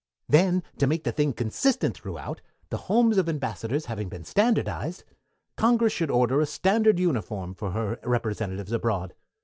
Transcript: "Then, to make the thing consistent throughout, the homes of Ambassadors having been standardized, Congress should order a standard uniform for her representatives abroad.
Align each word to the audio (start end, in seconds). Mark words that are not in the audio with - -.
"Then, 0.27 0.63
to 0.79 0.87
make 0.87 1.03
the 1.03 1.11
thing 1.11 1.31
consistent 1.31 1.95
throughout, 1.95 2.41
the 2.71 2.77
homes 2.89 3.19
of 3.19 3.29
Ambassadors 3.29 3.85
having 3.85 4.09
been 4.09 4.23
standardized, 4.23 5.03
Congress 5.57 5.93
should 5.93 6.09
order 6.09 6.41
a 6.41 6.47
standard 6.47 6.97
uniform 6.97 7.53
for 7.53 7.69
her 7.73 7.99
representatives 8.03 8.71
abroad. 8.71 9.13